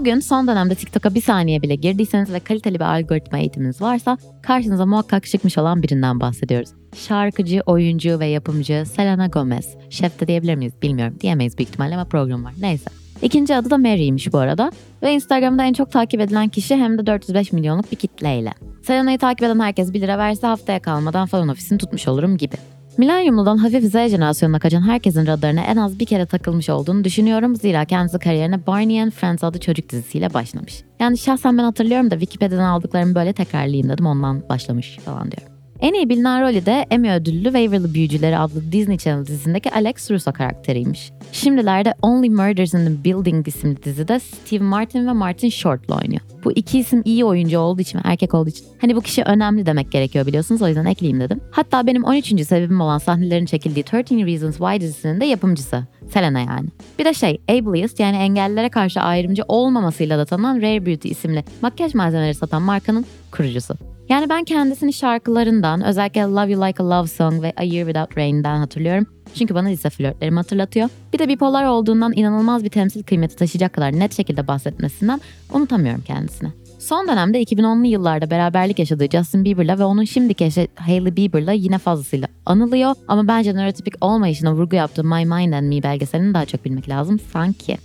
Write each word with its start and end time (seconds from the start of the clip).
Bugün 0.00 0.20
son 0.20 0.46
dönemde 0.46 0.74
TikTok'a 0.74 1.14
bir 1.14 1.20
saniye 1.20 1.62
bile 1.62 1.74
girdiyseniz 1.74 2.32
ve 2.32 2.40
kaliteli 2.40 2.74
bir 2.74 2.84
algoritma 2.84 3.38
eğitiminiz 3.38 3.82
varsa 3.82 4.18
karşınıza 4.42 4.86
muhakkak 4.86 5.26
çıkmış 5.26 5.58
olan 5.58 5.82
birinden 5.82 6.20
bahsediyoruz. 6.20 6.70
Şarkıcı, 6.96 7.62
oyuncu 7.66 8.20
ve 8.20 8.26
yapımcı 8.26 8.84
Selena 8.86 9.26
Gomez. 9.26 9.76
Şef 9.90 10.20
de 10.20 10.26
diyebilir 10.26 10.54
miyiz 10.54 10.72
bilmiyorum. 10.82 11.16
Diyemeyiz 11.20 11.58
büyük 11.58 11.68
ihtimalle 11.68 11.94
ama 11.94 12.04
program 12.04 12.44
var. 12.44 12.52
Neyse. 12.60 12.90
İkinci 13.22 13.56
adı 13.56 13.70
da 13.70 13.78
Mary'ymiş 13.78 14.32
bu 14.32 14.38
arada. 14.38 14.70
Ve 15.02 15.12
Instagram'da 15.12 15.64
en 15.64 15.72
çok 15.72 15.92
takip 15.92 16.20
edilen 16.20 16.48
kişi 16.48 16.76
hem 16.76 16.98
de 16.98 17.06
405 17.06 17.52
milyonluk 17.52 17.92
bir 17.92 17.96
kitleyle. 17.96 18.52
Selena'yı 18.82 19.18
takip 19.18 19.42
eden 19.42 19.60
herkes 19.60 19.92
1 19.92 20.00
lira 20.00 20.18
verse 20.18 20.46
haftaya 20.46 20.82
kalmadan 20.82 21.26
falan 21.26 21.48
ofisini 21.48 21.78
tutmuş 21.78 22.08
olurum 22.08 22.36
gibi. 22.36 22.56
Milenyumludan 22.98 23.56
hafif 23.56 23.84
Z 23.84 23.92
jenerasyonuna 23.92 24.58
kaçan 24.58 24.82
herkesin 24.82 25.26
radarına 25.26 25.60
en 25.60 25.76
az 25.76 25.98
bir 26.00 26.06
kere 26.06 26.26
takılmış 26.26 26.70
olduğunu 26.70 27.04
düşünüyorum. 27.04 27.56
Zira 27.56 27.84
kendisi 27.84 28.18
kariyerine 28.18 28.66
Barney 28.66 29.02
and 29.02 29.10
Friends 29.10 29.44
adlı 29.44 29.60
çocuk 29.60 29.88
dizisiyle 29.88 30.34
başlamış. 30.34 30.82
Yani 31.00 31.18
şahsen 31.18 31.58
ben 31.58 31.62
hatırlıyorum 31.64 32.10
da 32.10 32.14
Wikipedia'dan 32.14 32.64
aldıklarımı 32.64 33.14
böyle 33.14 33.32
tekrarlayayım 33.32 33.88
dedim 33.88 34.06
ondan 34.06 34.48
başlamış 34.48 34.98
falan 34.98 35.30
diyor. 35.30 35.59
En 35.80 35.94
iyi 35.94 36.08
bilinen 36.08 36.42
rolü 36.42 36.66
de 36.66 36.86
Emmy 36.90 37.10
ödüllü 37.10 37.44
Waverly 37.44 37.94
Büyücüleri 37.94 38.38
adlı 38.38 38.72
Disney 38.72 38.98
Channel 38.98 39.26
dizisindeki 39.26 39.70
Alex 39.70 40.10
Russo 40.10 40.32
karakteriymiş. 40.32 41.12
Şimdilerde 41.32 41.94
Only 42.02 42.28
Murders 42.28 42.74
in 42.74 42.78
the 42.78 43.04
Building 43.04 43.48
isimli 43.48 43.82
dizide 43.82 44.20
Steve 44.20 44.64
Martin 44.64 45.06
ve 45.06 45.12
Martin 45.12 45.48
Short'la 45.48 45.98
oynuyor. 45.98 46.20
Bu 46.44 46.52
iki 46.52 46.78
isim 46.78 47.02
iyi 47.04 47.24
oyuncu 47.24 47.58
olduğu 47.58 47.80
için 47.80 47.98
ve 47.98 48.02
erkek 48.04 48.34
olduğu 48.34 48.48
için 48.48 48.66
hani 48.80 48.96
bu 48.96 49.00
kişi 49.00 49.22
önemli 49.22 49.66
demek 49.66 49.92
gerekiyor 49.92 50.26
biliyorsunuz 50.26 50.62
o 50.62 50.68
yüzden 50.68 50.84
ekleyeyim 50.84 51.20
dedim. 51.20 51.40
Hatta 51.50 51.86
benim 51.86 52.04
13. 52.04 52.46
sebebim 52.46 52.80
olan 52.80 52.98
sahnelerin 52.98 53.46
çekildiği 53.46 53.84
13 53.94 54.10
Reasons 54.10 54.56
Why 54.58 54.80
dizisinin 54.80 55.20
de 55.20 55.24
yapımcısı. 55.24 55.86
Selena 56.12 56.40
yani. 56.40 56.68
Bir 56.98 57.04
de 57.04 57.14
şey 57.14 57.40
Ableist 57.50 58.00
yani 58.00 58.16
engellilere 58.16 58.68
karşı 58.68 59.00
ayrımcı 59.00 59.42
olmamasıyla 59.48 60.18
da 60.18 60.24
tanınan 60.24 60.56
Rare 60.56 60.86
Beauty 60.86 61.08
isimli 61.08 61.44
makyaj 61.62 61.94
malzemeleri 61.94 62.34
satan 62.34 62.62
markanın 62.62 63.06
kurucusu. 63.32 63.74
Yani 64.10 64.28
ben 64.28 64.44
kendisini 64.44 64.92
şarkılarından 64.92 65.84
özellikle 65.84 66.20
Love 66.20 66.52
You 66.52 66.66
Like 66.66 66.82
a 66.82 66.90
Love 66.90 67.06
Song 67.06 67.42
ve 67.42 67.52
A 67.56 67.62
Year 67.62 67.86
Without 67.86 68.18
Rain'den 68.18 68.58
hatırlıyorum. 68.58 69.06
Çünkü 69.34 69.54
bana 69.54 69.68
lise 69.68 69.90
flörtlerimi 69.90 70.36
hatırlatıyor. 70.36 70.88
Bir 71.12 71.18
de 71.18 71.28
bipolar 71.28 71.64
olduğundan 71.64 72.12
inanılmaz 72.16 72.64
bir 72.64 72.68
temsil 72.68 73.02
kıymeti 73.02 73.36
taşıyacak 73.36 73.72
kadar 73.72 73.92
net 73.92 74.16
şekilde 74.16 74.46
bahsetmesinden 74.46 75.20
unutamıyorum 75.52 76.02
kendisini. 76.06 76.48
Son 76.78 77.08
dönemde 77.08 77.42
2010'lu 77.42 77.86
yıllarda 77.86 78.30
beraberlik 78.30 78.78
yaşadığı 78.78 79.08
Justin 79.08 79.44
Bieber'la 79.44 79.78
ve 79.78 79.84
onun 79.84 80.04
şimdiki 80.04 80.44
eşi 80.44 80.68
Hailey 80.74 81.16
Bieber'la 81.16 81.52
yine 81.52 81.78
fazlasıyla 81.78 82.28
anılıyor. 82.46 82.94
Ama 83.08 83.28
bence 83.28 83.54
nörotipik 83.54 83.94
olmayışına 84.04 84.54
vurgu 84.54 84.76
yaptığı 84.76 85.04
My 85.04 85.24
Mind 85.24 85.52
and 85.52 85.68
Me 85.68 85.82
belgeselini 85.82 86.34
daha 86.34 86.46
çok 86.46 86.64
bilmek 86.64 86.88
lazım 86.88 87.18
sanki. 87.32 87.78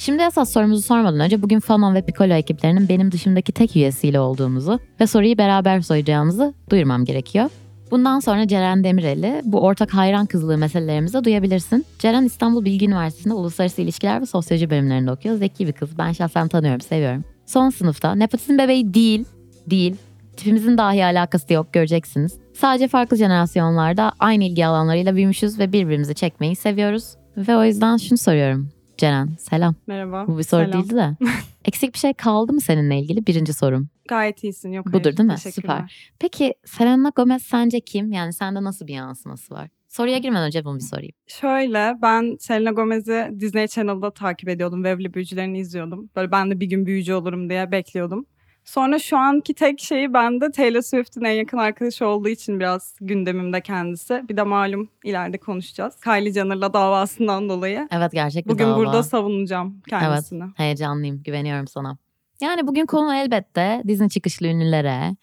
Şimdi 0.00 0.22
esas 0.22 0.52
sorumuzu 0.52 0.82
sormadan 0.82 1.20
önce 1.20 1.42
bugün 1.42 1.60
Fanon 1.60 1.94
ve 1.94 2.02
Piccolo 2.02 2.34
ekiplerinin 2.34 2.88
benim 2.88 3.12
dışımdaki 3.12 3.52
tek 3.52 3.76
üyesiyle 3.76 4.20
olduğumuzu 4.20 4.80
ve 5.00 5.06
soruyu 5.06 5.38
beraber 5.38 5.80
soracağımızı 5.80 6.54
duyurmam 6.70 7.04
gerekiyor. 7.04 7.50
Bundan 7.90 8.20
sonra 8.20 8.48
Ceren 8.48 8.84
Demirel'i 8.84 9.42
bu 9.44 9.60
ortak 9.60 9.94
hayran 9.94 10.26
kızlığı 10.26 10.58
meselelerimizde 10.58 11.24
duyabilirsin. 11.24 11.86
Ceren 11.98 12.24
İstanbul 12.24 12.64
Bilgi 12.64 12.86
Üniversitesi'nde 12.86 13.34
Uluslararası 13.34 13.82
İlişkiler 13.82 14.20
ve 14.20 14.26
Sosyoloji 14.26 14.70
bölümlerinde 14.70 15.12
okuyor. 15.12 15.36
Zeki 15.36 15.66
bir 15.66 15.72
kız. 15.72 15.98
Ben 15.98 16.12
şahsen 16.12 16.48
tanıyorum, 16.48 16.80
seviyorum. 16.80 17.24
Son 17.46 17.70
sınıfta. 17.70 18.14
Nepotizm 18.14 18.58
bebeği 18.58 18.94
değil, 18.94 19.24
değil. 19.66 19.96
Tipimizin 20.36 20.78
dahi 20.78 21.04
alakası 21.04 21.52
yok 21.52 21.72
göreceksiniz. 21.72 22.38
Sadece 22.54 22.88
farklı 22.88 23.16
jenerasyonlarda 23.16 24.12
aynı 24.18 24.44
ilgi 24.44 24.66
alanlarıyla 24.66 25.16
büyümüşüz 25.16 25.58
ve 25.58 25.72
birbirimizi 25.72 26.14
çekmeyi 26.14 26.56
seviyoruz. 26.56 27.04
Ve 27.36 27.56
o 27.56 27.64
yüzden 27.64 27.96
şunu 27.96 28.18
soruyorum. 28.18 28.79
Ceren 29.00 29.28
selam. 29.38 29.74
Merhaba. 29.86 30.26
Bu 30.26 30.38
bir 30.38 30.42
soru 30.42 30.64
Selam. 30.64 30.82
değildi 30.82 30.94
de. 30.94 31.16
Eksik 31.64 31.94
bir 31.94 31.98
şey 31.98 32.12
kaldı 32.14 32.52
mı 32.52 32.60
seninle 32.60 32.98
ilgili? 32.98 33.26
Birinci 33.26 33.52
sorum. 33.52 33.88
Gayet 34.08 34.44
iyisin. 34.44 34.72
Yok 34.72 34.86
Budur 34.86 35.04
hayır. 35.04 35.16
değil 35.16 35.28
mi? 35.28 35.38
Süper. 35.38 36.12
Peki 36.18 36.54
Selena 36.64 37.12
Gomez 37.16 37.42
sence 37.42 37.80
kim? 37.80 38.12
Yani 38.12 38.32
sende 38.32 38.64
nasıl 38.64 38.86
bir 38.86 38.94
yansıması 38.94 39.54
var? 39.54 39.68
Soruya 39.88 40.18
girmeden 40.18 40.46
önce 40.46 40.64
bunu 40.64 40.78
bir 40.78 40.84
sorayım. 40.84 41.12
Şöyle 41.26 41.94
ben 42.02 42.36
Selena 42.40 42.70
Gomez'i 42.70 43.28
Disney 43.40 43.68
Channel'da 43.68 44.10
takip 44.10 44.48
ediyordum. 44.48 44.78
Waverly 44.84 45.14
Büyücülerini 45.14 45.58
izliyordum. 45.58 46.10
Böyle 46.16 46.32
ben 46.32 46.50
de 46.50 46.60
bir 46.60 46.66
gün 46.66 46.86
büyücü 46.86 47.12
olurum 47.14 47.50
diye 47.50 47.70
bekliyordum. 47.72 48.26
Sonra 48.64 48.98
şu 48.98 49.16
anki 49.18 49.54
tek 49.54 49.80
şeyi 49.80 50.12
bende 50.12 50.50
Taylor 50.50 50.80
Swift'in 50.80 51.24
en 51.24 51.32
yakın 51.32 51.58
arkadaşı 51.58 52.06
olduğu 52.06 52.28
için 52.28 52.60
biraz 52.60 52.94
gündemimde 53.00 53.60
kendisi. 53.60 54.24
Bir 54.28 54.36
de 54.36 54.42
malum 54.42 54.88
ileride 55.04 55.38
konuşacağız. 55.38 56.00
Kylie 56.04 56.32
Jenner'la 56.32 56.72
davasından 56.72 57.48
dolayı. 57.48 57.88
Evet 57.90 58.12
gerçek 58.12 58.46
bir 58.46 58.50
Bugün 58.50 58.64
dava. 58.64 58.76
burada 58.76 59.02
savunacağım 59.02 59.80
kendisini. 59.88 60.42
Evet 60.42 60.58
heyecanlıyım 60.58 61.22
güveniyorum 61.22 61.66
sana. 61.66 61.98
Yani 62.40 62.66
bugün 62.66 62.86
konu 62.86 63.14
elbette 63.14 63.82
Disney 63.88 64.08
çıkışlı 64.08 64.46
ünlülere, 64.46 65.16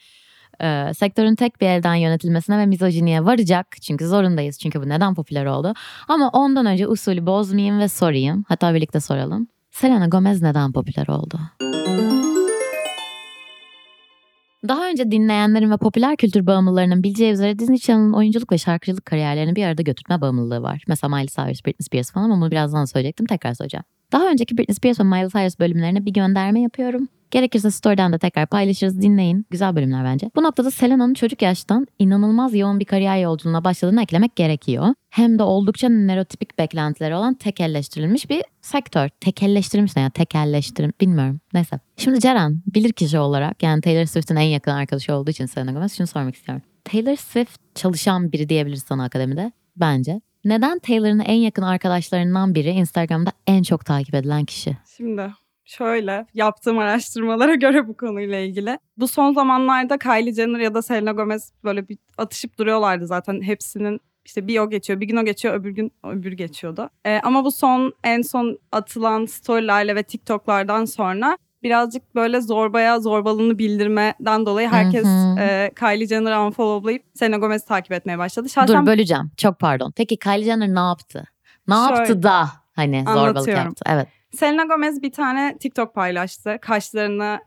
e, 0.62 0.94
sektörün 0.94 1.36
tek 1.36 1.62
bir 1.62 1.68
elden 1.68 1.96
yönetilmesine 1.96 2.58
ve 2.58 2.66
mizojiniye 2.66 3.26
varacak. 3.26 3.68
Çünkü 3.82 4.08
zorundayız 4.08 4.60
çünkü 4.60 4.82
bu 4.82 4.90
neden 4.90 5.16
popüler 5.16 5.46
oldu. 5.46 5.74
Ama 6.08 6.30
ondan 6.30 6.66
önce 6.66 6.88
usulü 6.88 7.26
bozmayayım 7.26 7.80
ve 7.80 7.88
sorayım. 7.88 8.46
Hatta 8.48 8.74
birlikte 8.74 9.00
soralım. 9.00 9.48
Selena 9.72 10.08
Gomez 10.08 10.42
neden 10.42 10.72
popüler 10.72 11.08
oldu? 11.08 11.40
Daha 14.68 14.90
önce 14.90 15.12
dinleyenlerin 15.12 15.72
ve 15.72 15.78
popüler 15.78 16.18
kültür 16.18 16.48
bağımlılarının 16.48 17.04
bileceği 17.04 17.32
üzere 17.32 17.60
Disney 17.60 17.78
Channel'ın 17.78 18.14
oyunculuk 18.14 18.52
ve 18.52 18.58
şarkıcılık 18.58 19.06
kariyerlerini 19.06 19.56
bir 19.56 19.64
arada 19.64 19.82
götürme 19.82 20.22
bağımlılığı 20.22 20.62
var. 20.62 20.84
Mesela 20.88 21.16
Miley 21.16 21.28
Cyrus, 21.28 21.66
Britney 21.66 21.86
Spears 21.86 22.12
falan 22.12 22.26
ama 22.26 22.42
bunu 22.42 22.52
birazdan 22.52 22.86
söyleyecektim 22.86 23.26
tekrar 23.26 23.54
söyleyeceğim. 23.54 23.84
Daha 24.12 24.30
önceki 24.30 24.58
Britney 24.58 24.76
Spears 24.76 25.00
ve 25.00 25.04
Miley 25.04 25.30
Cyrus 25.30 25.60
bölümlerine 25.60 26.06
bir 26.06 26.14
gönderme 26.14 26.62
yapıyorum. 26.62 27.08
Gerekirse 27.32 27.72
story'den 27.72 28.14
de 28.14 28.18
tekrar 28.18 28.48
paylaşırız 28.48 29.02
dinleyin. 29.02 29.46
Güzel 29.50 29.76
bölümler 29.76 30.06
bence. 30.06 30.32
Bu 30.36 30.44
noktada 30.44 30.72
Selena'nın 30.72 31.14
çocuk 31.14 31.42
yaştan 31.42 31.88
inanılmaz 32.00 32.56
yoğun 32.56 32.80
bir 32.80 32.86
kariyer 32.86 33.18
yolculuğuna 33.18 33.64
başladığını 33.64 34.04
eklemek 34.04 34.36
gerekiyor. 34.36 34.94
Hem 35.10 35.40
de 35.40 35.44
oldukça 35.44 35.90
nörotipik 35.90 36.58
beklentileri 36.58 37.16
olan 37.16 37.34
tekelleştirilmiş 37.34 38.30
bir 38.30 38.44
sektör. 38.62 39.10
Tekelleştirilmiş 39.10 39.96
ne 39.96 40.02
ya? 40.02 40.10
Tekelleştirim 40.10 40.94
bilmiyorum. 41.02 41.40
Neyse. 41.54 41.80
Şimdi 41.98 42.20
Ceren 42.20 42.62
bilir 42.76 42.94
kişi 42.94 43.20
olarak 43.20 43.64
yani 43.64 43.82
Taylor 43.82 44.06
Swift'in 44.06 44.36
en 44.36 44.42
yakın 44.42 44.72
arkadaşı 44.72 45.14
olduğu 45.14 45.32
için 45.32 45.46
Selena 45.46 45.72
Gomez 45.72 45.98
şunu 45.98 46.08
sormak 46.08 46.36
istiyorum. 46.36 46.64
Taylor 46.86 47.16
Swift 47.16 47.60
çalışan 47.76 48.32
biri 48.32 48.50
diyebiliriz 48.50 48.84
sana 48.84 49.04
akademide. 49.04 49.52
Bence. 49.76 50.22
Neden 50.46 50.80
Taylor'ın 50.80 51.20
en 51.20 51.36
yakın 51.36 51.62
arkadaşlarından 51.62 52.56
biri 52.56 52.70
Instagram'da 52.70 53.32
en 53.48 53.64
çok 53.64 53.86
takip 53.86 54.16
edilen 54.16 54.46
kişi? 54.46 54.78
Şimdi 54.98 55.32
şöyle 55.68 56.26
yaptığım 56.34 56.78
araştırmalara 56.78 57.56
göre 57.66 57.88
bu 57.88 57.98
konuyla 57.98 58.40
ilgili. 58.40 58.80
Bu 58.98 59.08
son 59.08 59.34
zamanlarda 59.34 59.98
Kylie 59.98 60.34
Jenner 60.34 60.60
ya 60.60 60.74
da 60.74 60.82
Selena 60.82 61.12
Gomez 61.12 61.54
böyle 61.64 61.90
bir 61.90 61.98
atışıp 62.18 62.58
duruyorlardı 62.58 63.08
zaten 63.08 63.42
hepsinin 63.42 64.00
işte 64.26 64.48
bir 64.48 64.60
o 64.60 64.70
geçiyor, 64.70 65.00
bir 65.00 65.08
gün 65.08 65.18
o 65.18 65.26
geçiyor, 65.26 65.54
öbür 65.54 65.70
gün 65.70 65.92
öbür 66.04 66.32
geçiyordu. 66.32 66.90
Ee, 67.06 67.20
ama 67.24 67.46
bu 67.46 67.52
son 67.52 67.94
en 68.04 68.22
son 68.22 68.58
atılan 68.72 69.26
storylerle 69.26 69.96
ve 69.96 70.04
TikTok'lardan 70.04 70.86
sonra 70.86 71.38
birazcık 71.64 72.16
böyle 72.16 72.42
zorbaya 72.42 73.00
zorbalığını 73.00 73.58
bildirmeden 73.58 74.46
dolayı 74.46 74.68
herkes 74.68 75.06
Hı 75.06 75.10
hı. 75.10 75.40
e, 75.40 75.72
Kylie 75.80 76.08
Jenner'ı 76.08 76.42
unfollowlayıp 76.42 77.04
Selena 77.14 77.38
Gomez'i 77.38 77.68
takip 77.68 77.92
etmeye 77.92 78.18
başladı. 78.18 78.50
Şahsen 78.50 78.82
Dur 78.82 78.88
böleceğim. 78.88 79.32
Çok 79.38 79.60
pardon. 79.60 79.94
Peki 79.96 80.18
Kylie 80.18 80.46
Jenner 80.46 80.76
ne 80.76 80.80
yaptı? 80.80 81.24
Ne 81.68 81.76
Şöyle, 81.76 81.98
yaptı 81.98 82.24
da 82.24 82.48
hani 82.76 83.04
zorbalık 83.08 83.48
yaptı? 83.48 83.84
Evet. 83.88 84.08
Selena 84.32 84.64
Gomez 84.64 85.02
bir 85.02 85.12
tane 85.12 85.58
TikTok 85.60 85.94
paylaştı. 85.96 86.58
Kaşlarını 86.62 87.40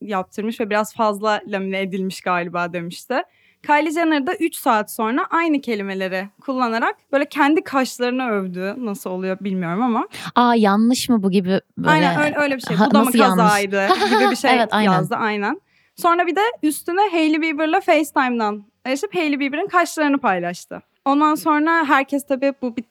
yaptırmış 0.00 0.60
ve 0.60 0.70
biraz 0.70 0.94
fazla 0.94 1.40
lamine 1.46 1.80
edilmiş 1.80 2.20
galiba 2.20 2.72
demişti. 2.72 3.22
Kylie 3.66 3.90
Jenner 3.90 4.26
da 4.26 4.34
3 4.34 4.56
saat 4.56 4.92
sonra 4.92 5.26
aynı 5.30 5.60
kelimeleri 5.60 6.28
kullanarak 6.40 6.96
böyle 7.12 7.28
kendi 7.28 7.64
kaşlarını 7.64 8.28
övdü. 8.30 8.74
Nasıl 8.78 9.10
oluyor 9.10 9.36
bilmiyorum 9.40 9.82
ama. 9.82 10.08
Aa 10.34 10.54
yanlış 10.54 11.08
mı 11.08 11.22
bu 11.22 11.30
gibi 11.30 11.60
böyle? 11.78 11.90
aynen 11.90 12.20
öyle, 12.24 12.36
öyle 12.38 12.56
bir 12.56 12.60
şey. 12.60 12.76
Ha, 12.76 12.86
Bu 12.90 12.94
da 12.94 13.04
mı 13.04 13.10
yanlış? 13.14 13.36
kazaydı 13.42 13.86
gibi 14.10 14.30
bir 14.30 14.36
şey 14.36 14.54
Evet, 14.54 14.68
aynen. 14.70 14.92
yazdı 14.92 15.14
aynen. 15.16 15.60
Sonra 15.96 16.26
bir 16.26 16.36
de 16.36 16.40
üstüne 16.62 17.00
Hailey 17.10 17.42
Bieber'la 17.42 17.80
FaceTime'dan 17.80 18.64
erişip 18.84 19.14
Hailey 19.14 19.40
Bieber'ın 19.40 19.68
kaşlarını 19.68 20.18
paylaştı. 20.18 20.82
Ondan 21.04 21.34
sonra 21.34 21.84
herkes 21.88 22.26
tabii 22.26 22.52
bu 22.62 22.76
bir 22.76 22.84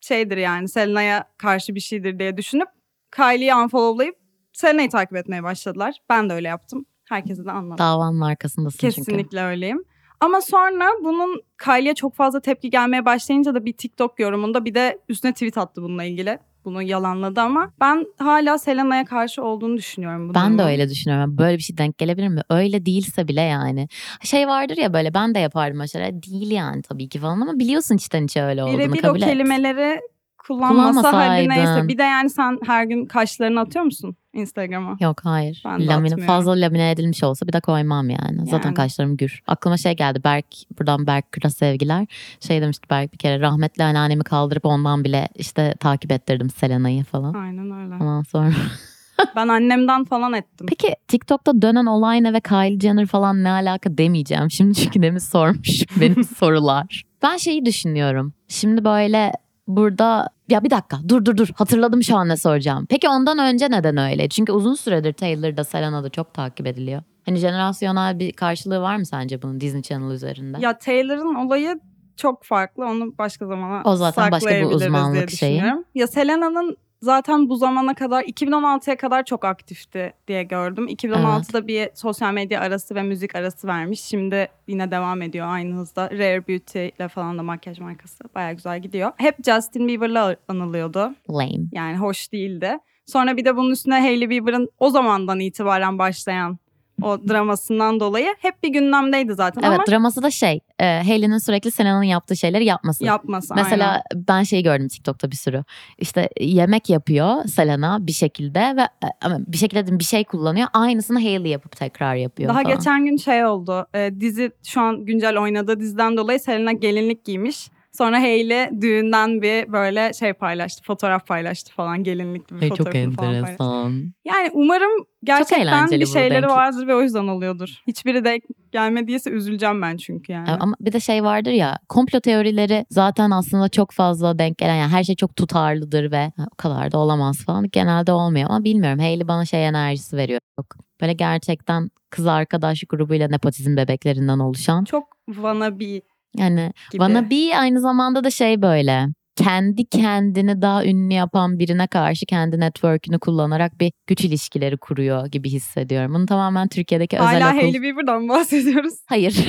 şeydir 0.00 0.36
yani 0.36 0.68
Selena'ya 0.68 1.24
karşı 1.38 1.74
bir 1.74 1.80
şeydir 1.80 2.18
diye 2.18 2.36
düşünüp 2.36 2.68
Kylie'yi 3.16 3.54
unfollowlayıp 3.54 4.16
Selena'yı 4.52 4.90
takip 4.90 5.16
etmeye 5.16 5.42
başladılar. 5.42 5.94
Ben 6.10 6.30
de 6.30 6.34
öyle 6.34 6.48
yaptım. 6.48 6.84
Herkese 7.08 7.44
de 7.44 7.50
anlattım. 7.50 7.86
Davanın 7.86 8.20
arkasındasın 8.20 8.78
çünkü. 8.78 8.94
Kesinlikle 8.94 9.42
öyleyim. 9.42 9.84
Ama 10.20 10.40
sonra 10.40 10.84
bunun 11.04 11.40
Kylie'ye 11.64 11.94
çok 11.94 12.14
fazla 12.14 12.40
tepki 12.40 12.70
gelmeye 12.70 13.04
başlayınca 13.04 13.54
da 13.54 13.64
bir 13.64 13.72
TikTok 13.72 14.20
yorumunda 14.20 14.64
bir 14.64 14.74
de 14.74 14.98
üstüne 15.08 15.32
tweet 15.32 15.58
attı 15.58 15.82
bununla 15.82 16.04
ilgili. 16.04 16.38
Bunu 16.64 16.82
yalanladı 16.82 17.40
ama 17.40 17.70
ben 17.80 18.06
hala 18.18 18.58
Selena'ya 18.58 19.04
karşı 19.04 19.42
olduğunu 19.42 19.76
düşünüyorum. 19.76 20.28
bu 20.28 20.34
Ben 20.34 20.54
de 20.54 20.58
durumun. 20.58 20.70
öyle 20.72 20.90
düşünüyorum. 20.90 21.38
Böyle 21.38 21.56
bir 21.56 21.62
şey 21.62 21.78
denk 21.78 21.98
gelebilir 21.98 22.28
mi? 22.28 22.40
Öyle 22.50 22.86
değilse 22.86 23.28
bile 23.28 23.40
yani. 23.40 23.88
Şey 24.22 24.48
vardır 24.48 24.76
ya 24.76 24.92
böyle 24.92 25.14
ben 25.14 25.34
de 25.34 25.38
yapardım 25.38 25.80
aşağıya. 25.80 26.22
Değil 26.22 26.50
yani 26.50 26.82
tabii 26.82 27.08
ki 27.08 27.18
falan 27.18 27.40
ama 27.40 27.58
biliyorsun 27.58 27.94
içten 27.96 28.24
içe 28.24 28.42
öyle 28.42 28.64
olduğunu 28.64 28.78
Birebir 28.78 28.98
o 28.98 29.02
kabul 29.02 29.22
et. 29.22 29.28
kelimeleri 29.28 30.00
kullanmasa 30.46 31.02
hadi 31.02 31.10
Kullanmasaydın. 31.10 31.48
neyse. 31.50 31.88
Bir 31.88 31.98
de 31.98 32.02
yani 32.02 32.30
sen 32.30 32.58
her 32.66 32.84
gün 32.84 33.06
kaşlarını 33.06 33.60
atıyor 33.60 33.84
musun 33.84 34.16
Instagram'a? 34.32 34.96
Yok 35.00 35.20
hayır. 35.24 35.62
Ben 35.64 35.80
de 35.80 35.86
Lamine, 35.86 35.94
atmıyorum. 35.94 36.26
fazla 36.26 36.52
lamine 36.52 36.90
edilmiş 36.90 37.22
olsa 37.22 37.46
bir 37.46 37.52
de 37.52 37.60
koymam 37.60 38.10
yani. 38.10 38.46
Zaten 38.46 38.68
Yani. 38.68 38.74
kaşlarım 38.74 39.16
gür. 39.16 39.42
Aklıma 39.46 39.76
şey 39.76 39.92
geldi. 39.96 40.24
Berk 40.24 40.46
buradan 40.78 41.06
Berk 41.06 41.32
Kır'a 41.32 41.50
sevgiler. 41.50 42.06
Şey 42.40 42.62
demişti 42.62 42.90
Berk 42.90 43.12
bir 43.12 43.18
kere 43.18 43.40
rahmetli 43.40 43.84
anneannemi 43.84 44.24
kaldırıp 44.24 44.64
ondan 44.66 45.04
bile 45.04 45.28
işte 45.34 45.74
takip 45.80 46.12
ettirdim 46.12 46.50
Selena'yı 46.50 47.04
falan. 47.04 47.34
Aynen 47.34 47.70
öyle. 47.70 47.94
Ondan 47.94 48.22
sonra. 48.22 48.50
ben 49.36 49.48
annemden 49.48 50.04
falan 50.04 50.32
ettim. 50.32 50.66
Peki 50.68 50.96
TikTok'ta 51.08 51.62
dönen 51.62 51.86
olay 51.86 52.22
ne 52.22 52.32
ve 52.32 52.40
Kylie 52.40 52.80
Jenner 52.80 53.06
falan 53.06 53.44
ne 53.44 53.50
alaka 53.50 53.98
demeyeceğim. 53.98 54.50
Şimdi 54.50 54.74
çünkü 54.74 55.02
demin 55.02 55.18
sormuş 55.18 55.82
benim 56.00 56.24
sorular. 56.24 57.02
Ben 57.22 57.36
şeyi 57.36 57.64
düşünüyorum. 57.64 58.32
Şimdi 58.48 58.84
böyle 58.84 59.32
burada 59.66 60.28
ya 60.48 60.64
bir 60.64 60.70
dakika 60.70 60.98
dur 61.08 61.24
dur 61.24 61.36
dur 61.36 61.48
hatırladım 61.54 62.02
şu 62.02 62.16
an 62.16 62.28
ne 62.28 62.36
soracağım. 62.36 62.86
Peki 62.90 63.08
ondan 63.08 63.38
önce 63.38 63.70
neden 63.70 63.96
öyle? 63.96 64.28
Çünkü 64.28 64.52
uzun 64.52 64.74
süredir 64.74 65.12
Taylor'da 65.12 65.64
Selena'da 65.64 66.08
çok 66.08 66.34
takip 66.34 66.66
ediliyor. 66.66 67.02
Hani 67.26 67.38
jenerasyonel 67.38 68.18
bir 68.18 68.32
karşılığı 68.32 68.80
var 68.80 68.96
mı 68.96 69.06
sence 69.06 69.42
bunun 69.42 69.60
Disney 69.60 69.82
Channel 69.82 70.10
üzerinde? 70.14 70.56
Ya 70.60 70.78
Taylor'ın 70.78 71.34
olayı 71.34 71.80
çok 72.16 72.44
farklı. 72.44 72.84
Onu 72.84 73.18
başka 73.18 73.46
zamana 73.46 73.82
O 73.84 73.96
zaten 73.96 74.30
başka 74.32 74.50
bir 74.50 74.64
uzmanlık 74.64 75.30
şeyi. 75.30 75.62
Ya 75.94 76.06
Selena'nın 76.06 76.76
zaten 77.04 77.48
bu 77.48 77.56
zamana 77.56 77.94
kadar 77.94 78.24
2016'ya 78.24 78.96
kadar 78.96 79.24
çok 79.24 79.44
aktifti 79.44 80.12
diye 80.28 80.42
gördüm. 80.42 80.88
2016'da 80.88 81.66
bir 81.66 81.88
sosyal 81.94 82.32
medya 82.32 82.60
arası 82.60 82.94
ve 82.94 83.02
müzik 83.02 83.36
arası 83.36 83.68
vermiş. 83.68 84.00
Şimdi 84.00 84.48
yine 84.68 84.90
devam 84.90 85.22
ediyor 85.22 85.46
aynı 85.48 85.74
hızda. 85.74 86.10
Rare 86.10 86.48
Beauty 86.48 86.86
ile 86.86 87.08
falan 87.08 87.38
da 87.38 87.42
makyaj 87.42 87.78
markası. 87.78 88.24
Baya 88.34 88.52
güzel 88.52 88.82
gidiyor. 88.82 89.12
Hep 89.16 89.44
Justin 89.44 89.88
Bieber'la 89.88 90.36
anılıyordu. 90.48 91.14
Lame. 91.30 91.64
Yani 91.72 91.96
hoş 91.96 92.32
değildi. 92.32 92.78
Sonra 93.06 93.36
bir 93.36 93.44
de 93.44 93.56
bunun 93.56 93.70
üstüne 93.70 94.00
Hailey 94.00 94.30
Bieber'ın 94.30 94.68
o 94.78 94.90
zamandan 94.90 95.40
itibaren 95.40 95.98
başlayan 95.98 96.58
o 97.02 97.28
dramasından 97.28 98.00
dolayı 98.00 98.34
hep 98.38 98.62
bir 98.62 98.68
gündemdeydi 98.68 99.34
zaten 99.34 99.62
Evet 99.62 99.74
ama 99.74 99.86
draması 99.86 100.22
da 100.22 100.30
şey 100.30 100.60
e, 100.80 100.84
Hailey'nin 100.84 101.38
sürekli 101.38 101.70
Selena'nın 101.70 102.02
yaptığı 102.02 102.36
şeyleri 102.36 102.64
yapması. 102.64 103.04
yapması. 103.04 103.54
Mesela 103.54 103.90
aynen. 103.90 104.26
ben 104.28 104.42
şeyi 104.42 104.62
gördüm 104.62 104.88
TikTok'ta 104.88 105.30
bir 105.30 105.36
sürü. 105.36 105.64
İşte 105.98 106.28
yemek 106.40 106.90
yapıyor 106.90 107.44
Selena 107.44 108.06
bir 108.06 108.12
şekilde 108.12 108.60
ve 108.76 108.80
e, 108.80 109.08
ama 109.22 109.38
bir 109.46 109.56
şekilde 109.56 109.98
bir 109.98 110.04
şey 110.04 110.24
kullanıyor. 110.24 110.68
Aynısını 110.72 111.18
Hailey 111.22 111.50
yapıp 111.50 111.76
tekrar 111.76 112.14
yapıyor 112.14 112.48
Daha 112.48 112.62
falan. 112.62 112.76
geçen 112.76 113.04
gün 113.04 113.16
şey 113.16 113.44
oldu. 113.46 113.86
e, 113.94 114.10
dizi 114.20 114.50
şu 114.66 114.80
an 114.80 115.04
güncel 115.04 115.38
oynadığı 115.38 115.80
diziden 115.80 116.16
dolayı 116.16 116.40
Selena 116.40 116.72
gelinlik 116.72 117.24
giymiş. 117.24 117.68
Sonra 117.98 118.20
Hailey 118.22 118.80
düğünden 118.80 119.42
bir 119.42 119.72
böyle 119.72 120.12
şey 120.12 120.32
paylaştı. 120.32 120.82
Fotoğraf 120.82 121.26
paylaştı 121.26 121.72
falan. 121.74 122.04
Gelinlikli 122.04 122.56
bir 122.56 122.62
Ay, 122.62 122.68
çok 122.68 122.78
fotoğrafını 122.78 123.14
falan 123.14 123.30
paylaştı. 123.32 123.52
enteresan. 123.52 124.14
Yani 124.24 124.50
umarım 124.52 124.90
gerçekten 125.24 125.90
bir 125.90 126.06
şeyleri 126.06 126.46
vardır 126.46 126.86
ve 126.86 126.94
o 126.94 127.02
yüzden 127.02 127.28
oluyordur. 127.28 127.68
Hiçbiri 127.86 128.24
de 128.24 128.40
gelmediyse 128.72 129.30
üzüleceğim 129.30 129.82
ben 129.82 129.96
çünkü 129.96 130.32
yani. 130.32 130.50
Ama 130.50 130.74
bir 130.80 130.92
de 130.92 131.00
şey 131.00 131.24
vardır 131.24 131.50
ya 131.50 131.78
komplo 131.88 132.20
teorileri 132.20 132.86
zaten 132.90 133.30
aslında 133.30 133.68
çok 133.68 133.92
fazla 133.92 134.38
denk 134.38 134.58
gelen 134.58 134.76
yani 134.76 134.90
her 134.92 135.04
şey 135.04 135.16
çok 135.16 135.36
tutarlıdır 135.36 136.10
ve 136.12 136.32
"Ha, 136.36 136.46
o 136.52 136.56
kadar 136.56 136.92
da 136.92 136.98
olamaz 136.98 137.44
falan 137.44 137.68
genelde 137.72 138.12
olmuyor 138.12 138.50
ama 138.50 138.64
bilmiyorum 138.64 138.98
Hailey 138.98 139.28
bana 139.28 139.44
şey 139.44 139.66
enerjisi 139.66 140.16
veriyor. 140.16 140.40
Çok 140.60 140.66
böyle 141.00 141.12
gerçekten 141.12 141.90
kız 142.10 142.26
arkadaş 142.26 142.82
grubuyla 142.88 143.28
nepotizm 143.28 143.76
bebeklerinden 143.76 144.38
oluşan 144.38 144.84
Çok 144.84 145.04
wannabe 145.26 146.00
yani 146.36 146.72
gibi. 146.90 147.00
Bana 147.00 147.30
bir 147.30 147.60
aynı 147.60 147.80
zamanda 147.80 148.24
da 148.24 148.30
şey 148.30 148.62
böyle 148.62 149.06
kendi 149.36 149.84
kendini 149.84 150.62
daha 150.62 150.84
ünlü 150.84 151.14
yapan 151.14 151.58
birine 151.58 151.86
karşı 151.86 152.26
kendi 152.26 152.60
network'ünü 152.60 153.18
kullanarak 153.18 153.80
bir 153.80 153.92
güç 154.06 154.24
ilişkileri 154.24 154.76
kuruyor 154.76 155.26
gibi 155.26 155.50
hissediyorum. 155.50 156.14
Bunu 156.14 156.26
tamamen 156.26 156.68
Türkiye'deki 156.68 157.16
özel 157.16 157.40
Hala 157.40 157.48
okul. 157.48 157.60
Hailey 157.60 157.82
Bieber'dan 157.82 158.28
bahsediyoruz. 158.28 158.94
Hayır. 159.06 159.48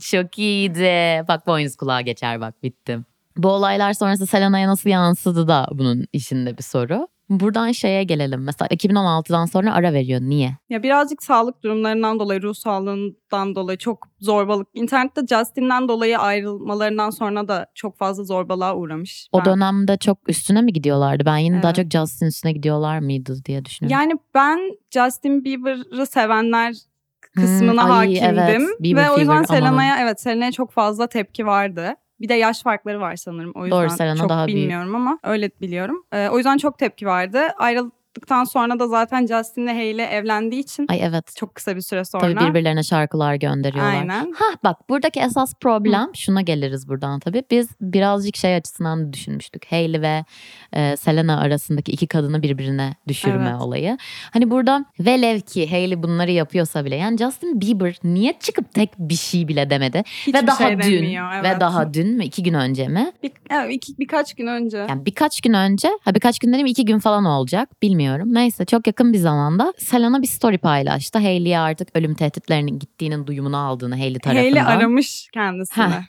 Çok 0.00 0.38
iyiydi. 0.38 1.24
Bak 1.28 1.46
boynuz 1.46 1.76
kulağa 1.76 2.00
geçer 2.00 2.40
bak 2.40 2.62
bittim. 2.62 3.04
Bu 3.36 3.48
olaylar 3.48 3.92
sonrası 3.92 4.26
Selena'ya 4.26 4.68
nasıl 4.68 4.90
yansıdı 4.90 5.48
da 5.48 5.68
bunun 5.72 6.06
işinde 6.12 6.58
bir 6.58 6.62
soru. 6.62 7.08
Buradan 7.30 7.72
şeye 7.72 8.04
gelelim. 8.04 8.44
Mesela 8.44 8.68
2016'dan 8.68 9.46
sonra 9.46 9.74
ara 9.74 9.92
veriyor. 9.92 10.20
Niye? 10.20 10.56
Ya 10.68 10.82
birazcık 10.82 11.22
sağlık 11.22 11.62
durumlarından 11.62 12.18
dolayı, 12.20 12.42
ruh 12.42 12.54
sağlığından 12.54 13.54
dolayı 13.54 13.78
çok 13.78 14.08
zorbalık. 14.20 14.68
İnternette 14.74 15.20
Justin'den 15.26 15.88
dolayı 15.88 16.18
ayrılmalarından 16.18 17.10
sonra 17.10 17.48
da 17.48 17.66
çok 17.74 17.98
fazla 17.98 18.24
zorbalığa 18.24 18.76
uğramış. 18.76 19.28
O 19.32 19.38
Ben- 19.38 19.44
dönemde 19.44 19.96
çok 19.96 20.18
üstüne 20.28 20.62
mi 20.62 20.72
gidiyorlardı? 20.72 21.22
Ben 21.26 21.36
yine 21.36 21.62
daha 21.62 21.72
Evet. 21.76 21.90
çok 21.92 22.00
Justin 22.02 22.26
üstüne 22.26 22.52
gidiyorlar 22.52 22.98
mıydı 22.98 23.36
diye 23.44 23.64
düşünüyorum. 23.64 24.00
Yani 24.00 24.18
ben 24.34 24.58
Justin 24.90 25.44
Bieber'ı 25.44 26.06
sevenler 26.06 26.74
kısmına 27.34 27.84
Hmm, 27.84 27.90
ay, 27.90 28.20
hakimdim. 28.20 28.38
evet. 28.38 28.62
Bieber 28.80 29.04
Ve 29.04 29.10
o 29.10 29.18
yüzden. 29.18 29.42
Selena'ya 29.42 29.98
evet 30.02 30.20
Selena'ya 30.20 30.52
çok 30.52 30.72
fazla 30.72 31.06
tepki 31.06 31.46
vardı. 31.46 31.94
Bir 32.20 32.28
de 32.28 32.34
yaş 32.34 32.62
farkları 32.62 33.00
var 33.00 33.16
sanırım. 33.16 33.52
O 33.54 33.64
yüzden 33.64 33.88
Doğru, 33.88 34.16
çok 34.16 34.28
daha 34.28 34.46
büyük. 34.46 34.58
bilmiyorum 34.58 34.94
ama 34.94 35.18
öyle 35.22 35.50
biliyorum. 35.60 36.04
Ee, 36.12 36.28
o 36.28 36.36
yüzden 36.36 36.58
çok 36.58 36.78
tepki 36.78 37.06
vardı. 37.06 37.40
Ayrıldıktan 38.16 38.44
sonra 38.44 38.78
da 38.78 38.88
zaten 38.88 39.26
Justin'le 39.26 39.66
Hailey 39.66 40.16
evlendiği 40.16 40.62
için 40.62 40.86
Ay 40.88 41.00
evet. 41.02 41.36
çok 41.36 41.54
kısa 41.54 41.76
bir 41.76 41.80
süre 41.80 42.04
sonra. 42.04 42.34
Tabii 42.34 42.48
birbirlerine 42.48 42.82
şarkılar 42.82 43.34
gönderiyorlar. 43.34 43.92
Aynen. 43.92 44.32
Ha 44.32 44.44
bak 44.64 44.88
buradaki 44.88 45.20
esas 45.20 45.54
problem 45.60 46.10
şuna 46.14 46.40
geliriz 46.40 46.88
buradan 46.88 47.20
tabii. 47.20 47.42
Biz 47.50 47.68
birazcık 47.80 48.36
şey 48.36 48.54
açısından 48.54 49.12
düşünmüştük. 49.12 49.72
Hailey 49.72 50.00
ve 50.00 50.24
e, 50.72 50.96
Selena 50.96 51.40
arasındaki 51.40 51.92
iki 51.92 52.06
kadını 52.06 52.42
birbirine 52.42 52.94
düşürme 53.08 53.50
Evet. 53.50 53.62
olayı. 53.62 53.98
Hani 54.30 54.50
burada 54.50 54.84
velev 55.00 55.40
ki 55.40 55.70
Hailey 55.70 56.02
bunları 56.02 56.30
yapıyorsa 56.30 56.84
bile 56.84 56.96
yani 56.96 57.18
Justin 57.18 57.60
Bieber 57.60 57.98
niye 58.04 58.34
çıkıp 58.40 58.74
tek 58.74 58.98
bir 58.98 59.14
şey 59.14 59.48
bile 59.48 59.70
demedi? 59.70 60.02
Hiçbir 60.06 60.42
ve 60.42 60.46
daha 60.46 60.56
şey 60.56 60.78
dün 60.78 60.92
demiyor, 60.92 61.42
ve 61.42 61.48
evet. 61.48 61.60
daha 61.60 61.94
dün 61.94 62.16
mü 62.16 62.24
iki 62.24 62.42
gün 62.42 62.54
önce 62.54 62.88
mi? 62.88 63.12
Bir, 63.22 63.32
evet, 63.50 63.74
iki, 63.74 63.98
birkaç 63.98 64.34
gün 64.34 64.46
önce. 64.46 64.78
Yani 64.78 65.06
birkaç 65.06 65.40
gün 65.40 65.52
önce, 65.52 65.88
ha 66.04 66.14
birkaç 66.14 66.38
gün 66.38 66.52
dedim 66.52 66.66
iki 66.66 66.84
gün 66.84 66.98
falan 66.98 67.24
olacak 67.24 67.82
bilmiyorum. 67.82 68.05
Neyse 68.26 68.64
çok 68.64 68.86
yakın 68.86 69.12
bir 69.12 69.18
zamanda 69.18 69.72
Selena 69.78 70.22
bir 70.22 70.26
story 70.26 70.58
paylaştı. 70.58 71.18
Hailey'e 71.18 71.58
artık 71.58 71.88
ölüm 71.94 72.14
tehditlerinin 72.14 72.78
gittiğinin 72.78 73.26
duyumunu 73.26 73.56
aldığını 73.56 73.94
Hailey 73.94 74.20
tarafından. 74.20 74.42
Hailey 74.42 74.62
aramış 74.62 75.28
kendisini. 75.32 75.84
Heh. 75.84 76.02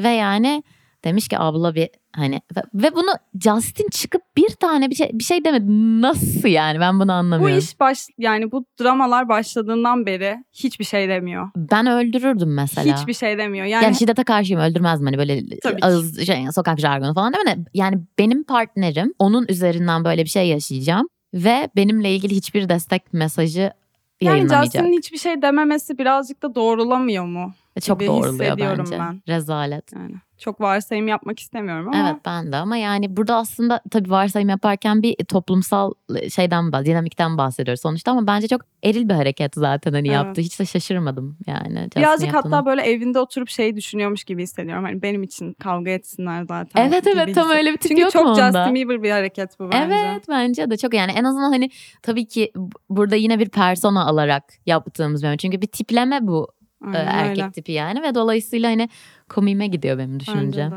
Ve 0.00 0.08
yani 0.08 0.62
demiş 1.04 1.28
ki 1.28 1.38
abla 1.38 1.74
bir 1.74 1.88
hani 2.16 2.40
ve, 2.56 2.62
ve 2.74 2.94
bunu 2.94 3.10
Justin 3.40 3.88
çıkıp 3.88 4.22
bir 4.36 4.48
tane 4.48 4.90
bir 4.90 4.94
şey 4.94 5.10
bir 5.12 5.24
şey 5.24 5.44
demedi. 5.44 5.64
Nasıl 6.02 6.48
yani 6.48 6.80
ben 6.80 7.00
bunu 7.00 7.08
Bu 7.08 7.12
anlamıyorum. 7.12 7.58
iş 7.58 7.80
baş 7.80 8.06
yani 8.18 8.52
bu 8.52 8.66
dramalar 8.80 9.28
başladığından 9.28 10.06
beri 10.06 10.44
hiçbir 10.52 10.84
şey 10.84 11.08
demiyor. 11.08 11.50
Ben 11.56 11.86
öldürürdüm 11.86 12.54
mesela. 12.54 12.96
Hiçbir 12.98 13.14
şey 13.14 13.38
demiyor. 13.38 13.66
Yani, 13.66 13.84
Yani, 13.84 13.96
şiddete 13.96 14.24
karşıyım 14.24 14.62
öldürmezdim 14.62 15.06
hani 15.06 15.18
böyle 15.18 15.58
Tabii 15.62 15.80
ağız 15.82 16.26
şey, 16.26 16.44
sokak 16.54 16.78
jargonu 16.78 17.14
falan 17.14 17.32
değil 17.32 17.56
mi? 17.56 17.64
Yani 17.74 17.98
benim 18.18 18.44
partnerim 18.44 19.14
onun 19.18 19.46
üzerinden 19.48 20.04
böyle 20.04 20.24
bir 20.24 20.30
şey 20.30 20.48
yaşayacağım 20.48 21.08
ve 21.34 21.68
benimle 21.76 22.14
ilgili 22.14 22.36
hiçbir 22.36 22.68
destek 22.68 23.12
mesajı 23.12 23.60
yani 23.60 23.72
yayınlamayacak. 24.20 24.72
Justin'in 24.72 24.98
hiçbir 24.98 25.18
şey 25.18 25.42
dememesi 25.42 25.98
birazcık 25.98 26.42
da 26.42 26.54
doğrulamıyor 26.54 27.24
mu? 27.24 27.54
Ve 27.76 27.80
Çok 27.80 28.00
doğruluyor 28.00 28.58
bence. 28.58 28.98
ben. 28.98 29.22
Rezalet. 29.28 29.92
Yani 29.92 30.14
çok 30.42 30.60
varsayım 30.60 31.08
yapmak 31.08 31.38
istemiyorum 31.38 31.88
ama 31.88 31.96
Evet 32.10 32.16
ben 32.24 32.52
de 32.52 32.56
ama 32.56 32.76
yani 32.76 33.16
burada 33.16 33.36
aslında 33.36 33.80
tabii 33.90 34.10
varsayım 34.10 34.48
yaparken 34.48 35.02
bir 35.02 35.14
toplumsal 35.14 35.92
şeyden 36.34 36.64
bah- 36.64 36.84
dinamikten 36.84 37.38
bahsediyoruz 37.38 37.80
sonuçta 37.80 38.10
ama 38.10 38.26
bence 38.26 38.48
çok 38.48 38.60
eril 38.84 39.08
bir 39.08 39.14
hareket 39.14 39.54
zaten 39.54 39.92
hani 39.92 40.08
Evet. 40.08 40.14
yaptı. 40.14 40.40
Hiç 40.40 40.60
de 40.60 40.66
şaşırmadım 40.66 41.36
yani. 41.46 41.78
Justin 41.82 42.02
birazcık 42.02 42.34
hatta 42.34 42.66
böyle 42.66 42.82
evinde 42.82 43.18
oturup 43.18 43.48
şey 43.48 43.76
düşünüyormuş 43.76 44.24
gibi 44.24 44.42
hissediyorum. 44.42 44.84
Hani 44.84 45.02
benim 45.02 45.22
için 45.22 45.52
kavga 45.52 45.90
etsinler 45.90 46.42
zaten. 46.42 46.86
Evet 46.88 47.06
evet 47.06 47.34
tam 47.34 47.50
öyle 47.50 47.72
bir 47.72 47.76
tip 47.76 47.88
Çünkü 47.88 48.02
yok 48.02 48.12
çok 48.12 48.24
mu 48.24 48.30
onda? 48.30 48.52
Justin 48.52 48.74
Bieber 48.74 49.02
bir 49.02 49.10
hareket 49.10 49.60
bu 49.60 49.70
bence. 49.72 49.94
Evet 49.94 50.24
bence 50.28 50.70
de 50.70 50.76
çok 50.76 50.94
yani 50.94 51.12
en 51.12 51.24
azından 51.24 51.50
hani 51.52 51.70
tabii 52.02 52.26
ki 52.26 52.52
bu- 52.56 52.70
burada 52.90 53.16
yine 53.16 53.38
bir 53.38 53.48
persona 53.48 54.04
alarak 54.06 54.44
yaptığımız 54.66 55.22
bir. 55.22 55.36
Çünkü 55.36 55.62
bir 55.62 55.66
tipleme 55.66 56.18
bu 56.26 56.48
e, 56.61 56.61
Aynen 56.84 57.06
erkek 57.06 57.44
öyle. 57.44 57.52
tipi 57.52 57.72
yani 57.72 58.02
ve 58.02 58.14
dolayısıyla 58.14 58.70
hani 58.70 58.88
komiğime 59.28 59.66
gidiyor 59.66 59.98
benim 59.98 60.20
de. 60.20 60.70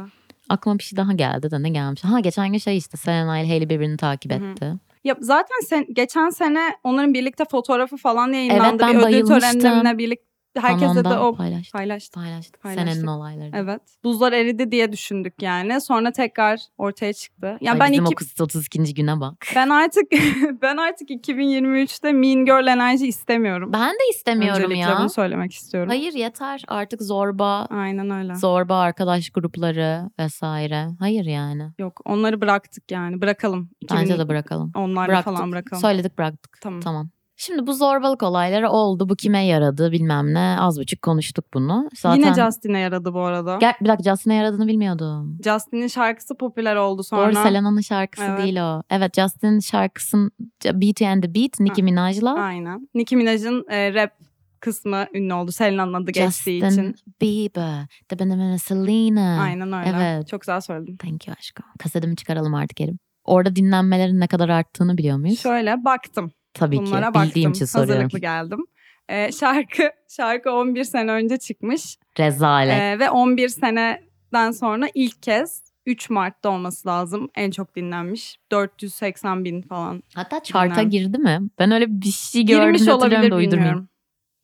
Aklıma 0.49 0.79
bir 0.79 0.83
şey 0.83 0.97
daha 0.97 1.13
geldi 1.13 1.51
de 1.51 1.63
ne 1.63 1.69
gelmiş? 1.69 2.03
Ha 2.03 2.19
geçen 2.19 2.51
gün 2.51 2.57
şey 2.57 2.77
işte 2.77 2.97
Selena 2.97 3.39
ile 3.39 3.47
Hailey 3.47 3.69
birbirini 3.69 3.97
takip 3.97 4.31
Hı 4.31 4.35
hı. 4.35 4.51
etti. 4.51 4.73
Ya 5.03 5.15
zaten 5.19 5.59
sen 5.65 5.85
geçen 5.93 6.29
sene 6.29 6.75
onların 6.83 7.13
birlikte 7.13 7.43
fotoğrafı 7.51 7.97
falan 7.97 8.33
yayınlandı. 8.33 8.83
ben 8.83 8.89
bir 8.89 8.95
ödül 8.95 9.03
bayılmıştım. 9.03 9.39
törenlerine 9.39 9.97
birlikte 9.97 10.34
herkese 10.59 11.05
de 11.05 11.17
o 11.17 11.35
paylaştık. 11.35 11.73
paylaştık. 11.73 12.13
Paylaştık. 12.13 12.61
Paylaştık. 12.63 12.89
Senenin 12.93 13.07
olayları. 13.07 13.51
Evet. 13.53 13.81
Buzlar 14.03 14.33
eridi 14.33 14.71
diye 14.71 14.91
düşündük 14.91 15.41
yani. 15.41 15.81
Sonra 15.81 16.11
tekrar 16.11 16.59
ortaya 16.77 17.13
çıktı. 17.13 17.57
Ya 17.61 17.73
Ay, 17.73 17.79
ben 17.79 17.91
bizim 17.91 18.05
iki, 18.05 18.13
o 18.13 18.15
kız 18.15 18.41
32. 18.41 18.93
güne 18.93 19.19
bak. 19.19 19.47
ben 19.55 19.69
artık 19.69 20.03
ben 20.61 20.77
artık 20.77 21.09
2023'te 21.09 22.11
Mean 22.11 22.45
Girl 22.45 22.67
enerji 22.67 23.07
istemiyorum. 23.07 23.69
Ben 23.73 23.93
de 23.93 24.09
istemiyorum 24.15 24.63
Öncelikle 24.63 24.89
ya. 24.89 24.97
bunu 24.99 25.09
söylemek 25.09 25.53
istiyorum. 25.53 25.89
Hayır 25.89 26.13
yeter 26.13 26.63
artık 26.67 27.01
zorba, 27.01 27.65
Aynen 27.65 28.09
öyle. 28.09 28.35
zorba 28.35 28.79
arkadaş 28.79 29.29
grupları 29.29 30.09
vesaire. 30.19 30.87
Hayır 30.99 31.25
yani. 31.25 31.63
Yok 31.79 32.01
onları 32.05 32.41
bıraktık 32.41 32.91
yani. 32.91 33.21
Bırakalım. 33.21 33.69
Bence 33.91 34.19
de 34.19 34.27
bırakalım. 34.27 34.71
Onlarla 34.75 35.07
Bıraktık. 35.07 35.33
falan 35.35 35.51
bırakalım. 35.51 35.81
Söyledik 35.81 36.17
bıraktık. 36.17 36.57
Tamam. 36.61 36.81
Tamam. 36.81 37.09
Şimdi 37.37 37.67
bu 37.67 37.73
zorbalık 37.73 38.23
olayları 38.23 38.69
oldu. 38.69 39.09
Bu 39.09 39.15
kime 39.15 39.45
yaradı 39.45 39.91
bilmem 39.91 40.33
ne. 40.33 40.57
Az 40.59 40.79
buçuk 40.79 41.01
konuştuk 41.01 41.45
bunu. 41.53 41.89
Zaten... 41.95 42.17
Yine 42.17 42.33
Justin'e 42.33 42.79
yaradı 42.79 43.13
bu 43.13 43.21
arada. 43.21 43.57
Gel, 43.61 43.73
bir 43.81 43.89
dakika 43.89 44.11
Justin'e 44.11 44.35
yaradığını 44.35 44.67
bilmiyordum. 44.67 45.37
Justin'in 45.43 45.87
şarkısı 45.87 46.37
popüler 46.37 46.75
oldu 46.75 47.03
sonra. 47.03 47.35
Doğru 47.35 47.43
Selena'nın 47.43 47.81
şarkısı 47.81 48.25
Evet. 48.25 48.43
değil 48.43 48.57
o. 48.61 48.83
Evet 48.89 49.15
Justin'in 49.15 49.59
şarkısının 49.59 50.31
Beauty 50.65 51.07
and 51.07 51.23
the 51.23 51.35
Beat 51.35 51.59
Nicki 51.59 51.83
Minaj'la. 51.83 52.33
Aynen. 52.33 52.89
Nicki 52.95 53.15
Minaj'ın 53.15 53.65
e, 53.69 53.93
rap 53.93 54.11
kısmı 54.59 55.05
ünlü 55.13 55.33
oldu. 55.33 55.51
Selena'nın 55.51 55.93
adı 55.93 56.11
geçtiği 56.11 56.61
Justin 56.61 56.91
için. 56.91 56.95
Bieber. 57.21 57.85
The 58.09 58.19
Banana 58.19 58.57
Selena. 58.57 59.41
Aynen 59.41 59.73
öyle. 59.73 59.93
Evet. 59.95 60.27
Çok 60.27 60.41
güzel 60.41 60.61
söyledin. 60.61 60.97
Thank 60.97 61.27
you 61.27 61.35
aşkım. 61.39 61.65
Kasetimi 61.79 62.15
çıkaralım 62.15 62.53
artık 62.53 62.81
Erim. 62.81 62.99
Orada 63.23 63.55
dinlenmelerin 63.55 64.19
ne 64.19 64.27
kadar 64.27 64.49
arttığını 64.49 64.97
biliyor 64.97 65.17
muyuz? 65.17 65.39
Şöyle 65.39 65.85
baktım. 65.85 66.31
Tabii 66.55 66.77
Bunlara 66.77 67.07
ki. 67.07 67.13
baktım. 67.13 67.23
Bildiğim 67.23 67.51
için 67.51 67.65
soruyorum. 67.65 67.93
Hazırlıklı 67.93 68.19
geldim. 68.19 68.65
E, 69.09 69.31
şarkı 69.31 69.89
şarkı 70.09 70.51
11 70.51 70.83
sene 70.83 71.11
önce 71.11 71.37
çıkmış. 71.37 71.97
Rezalet. 72.19 72.81
E, 72.81 72.99
ve 72.99 73.09
11 73.09 73.49
seneden 73.49 74.51
sonra 74.51 74.87
ilk 74.93 75.23
kez 75.23 75.63
3 75.85 76.09
Mart'ta 76.09 76.49
olması 76.49 76.87
lazım. 76.87 77.29
En 77.35 77.51
çok 77.51 77.75
dinlenmiş. 77.75 78.37
480 78.51 79.45
bin 79.45 79.61
falan. 79.61 80.03
Hatta 80.15 80.43
chart'a 80.43 80.83
girdi 80.83 81.17
mi? 81.17 81.39
Ben 81.59 81.71
öyle 81.71 81.85
bir 81.89 82.11
şey 82.11 82.45
gördüm 82.45 82.63
Girmiş 82.63 82.87
olabilir 82.87 83.31
da 83.31 83.39
bilmiyorum. 83.39 83.89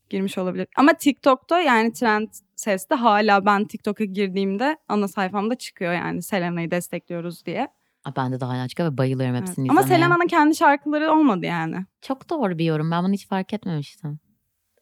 Girmiş 0.10 0.38
olabilir. 0.38 0.68
Ama 0.78 0.94
TikTok'ta 0.94 1.62
yani 1.62 1.94
trend 1.94 2.28
seste 2.56 2.96
hala 2.96 3.46
ben 3.46 3.66
TikTok'a 3.66 4.04
girdiğimde 4.04 4.78
ana 4.88 5.08
sayfamda 5.08 5.56
çıkıyor 5.56 5.94
yani 5.94 6.22
Selena'yı 6.22 6.72
destekliyoruz 6.72 7.46
diye. 7.46 7.68
Aa, 8.06 8.16
Ben 8.16 8.32
de 8.32 8.40
daha 8.40 8.68
çıkıyor 8.68 8.92
ve 8.92 8.98
bayılıyorum 8.98 9.36
Evet. 9.36 9.48
hepsini 9.48 9.70
Ama 9.72 9.82
izlemeye. 9.82 10.00
Selena'nın 10.00 10.28
kendi 10.28 10.56
şarkıları 10.56 11.12
olmadı 11.12 11.46
yani. 11.46 11.76
Çok 12.02 12.30
doğru 12.30 12.58
bir 12.58 12.66
yorum. 12.66 12.92
Ben 12.92 13.04
bunu 13.04 13.14
hiç 13.14 13.28
fark 13.28 13.54
etmemiştim. 13.54 14.20